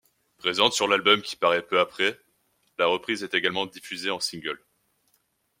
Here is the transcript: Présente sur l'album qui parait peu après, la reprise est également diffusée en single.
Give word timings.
Présente 0.39 0.73
sur 0.73 0.87
l'album 0.87 1.21
qui 1.21 1.35
parait 1.35 1.61
peu 1.61 1.79
après, 1.79 2.19
la 2.79 2.87
reprise 2.87 3.21
est 3.23 3.35
également 3.35 3.67
diffusée 3.67 4.09
en 4.09 4.19
single. 4.19 4.59